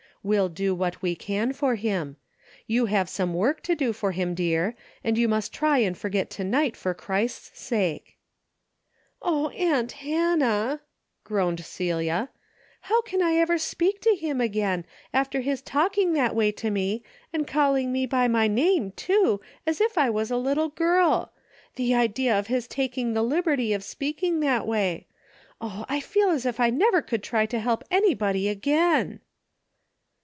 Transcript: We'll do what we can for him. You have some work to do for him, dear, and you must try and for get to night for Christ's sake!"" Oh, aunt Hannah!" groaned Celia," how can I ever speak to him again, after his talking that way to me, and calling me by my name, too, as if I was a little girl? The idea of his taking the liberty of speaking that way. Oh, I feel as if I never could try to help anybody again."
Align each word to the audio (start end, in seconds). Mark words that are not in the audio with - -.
We'll 0.23 0.49
do 0.49 0.75
what 0.75 1.01
we 1.01 1.15
can 1.15 1.51
for 1.51 1.73
him. 1.73 2.15
You 2.67 2.85
have 2.85 3.09
some 3.09 3.33
work 3.33 3.63
to 3.63 3.73
do 3.73 3.91
for 3.91 4.11
him, 4.11 4.35
dear, 4.35 4.75
and 5.03 5.17
you 5.17 5.27
must 5.27 5.51
try 5.51 5.79
and 5.79 5.97
for 5.97 6.09
get 6.09 6.29
to 6.29 6.43
night 6.43 6.77
for 6.77 6.93
Christ's 6.93 7.59
sake!"" 7.59 8.19
Oh, 9.23 9.49
aunt 9.49 9.93
Hannah!" 9.93 10.81
groaned 11.23 11.65
Celia," 11.65 12.29
how 12.81 13.01
can 13.01 13.23
I 13.23 13.33
ever 13.37 13.57
speak 13.57 13.99
to 14.01 14.13
him 14.13 14.39
again, 14.39 14.85
after 15.11 15.41
his 15.41 15.63
talking 15.63 16.13
that 16.13 16.35
way 16.35 16.51
to 16.51 16.69
me, 16.69 17.01
and 17.33 17.47
calling 17.47 17.91
me 17.91 18.05
by 18.05 18.27
my 18.27 18.47
name, 18.47 18.91
too, 18.91 19.41
as 19.65 19.81
if 19.81 19.97
I 19.97 20.11
was 20.11 20.29
a 20.29 20.37
little 20.37 20.69
girl? 20.69 21.33
The 21.77 21.95
idea 21.95 22.37
of 22.37 22.45
his 22.45 22.67
taking 22.67 23.13
the 23.13 23.23
liberty 23.23 23.73
of 23.73 23.83
speaking 23.83 24.39
that 24.41 24.67
way. 24.67 25.07
Oh, 25.59 25.83
I 25.89 25.99
feel 25.99 26.29
as 26.29 26.45
if 26.45 26.59
I 26.59 26.69
never 26.69 27.01
could 27.01 27.23
try 27.23 27.47
to 27.47 27.57
help 27.59 27.83
anybody 27.89 28.47
again." 28.49 29.21